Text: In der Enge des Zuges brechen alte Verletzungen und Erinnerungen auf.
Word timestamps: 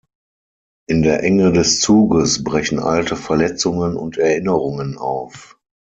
In 0.89 1.03
der 1.03 1.21
Enge 1.21 1.51
des 1.51 1.79
Zuges 1.79 2.43
brechen 2.43 2.79
alte 2.79 3.15
Verletzungen 3.15 3.95
und 3.97 4.17
Erinnerungen 4.17 4.97
auf. 4.97 5.59